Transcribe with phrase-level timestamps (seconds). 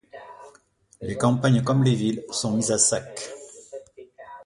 [1.01, 3.21] Les campagnes comme les villes sont mises à sac.